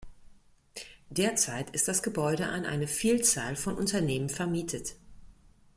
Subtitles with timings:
[1.11, 4.95] Derzeit ist das Gebäude an eine Vielzahl von Unternehmen vermietet.